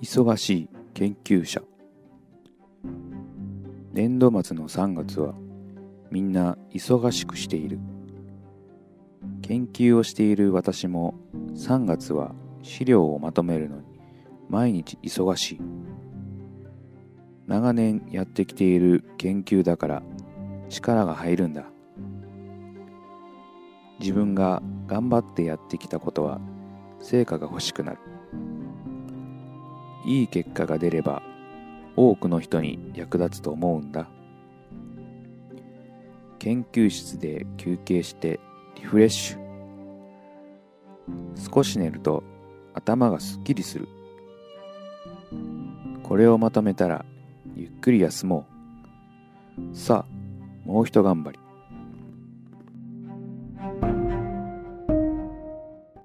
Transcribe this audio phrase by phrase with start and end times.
[0.00, 1.60] 忙しい研究者。
[3.92, 5.34] 年度末の3月は
[6.12, 7.80] みんな忙しくしている。
[9.42, 11.14] 研究をしている私も
[11.54, 12.32] 3月は
[12.62, 13.82] 資料をまとめるのに
[14.48, 15.60] 毎日忙しい。
[17.48, 20.02] 長年やってきている研究だから
[20.68, 21.64] 力が入るんだ。
[23.98, 26.40] 自分が頑張ってやってきたことは
[27.00, 27.98] 成果が欲しくなる。
[30.04, 31.22] いい結果が出れば
[31.96, 34.08] 多くの人に役立つと思うんだ。
[36.38, 38.38] 研究室で休憩して
[38.76, 39.48] リフレッシュ。
[41.52, 42.22] 少し寝ると
[42.74, 43.88] 頭がすっきりする。
[46.02, 47.04] これをまとめたら
[47.56, 48.46] ゆっくり休も
[49.58, 49.76] う。
[49.76, 51.38] さあもうひと頑張り。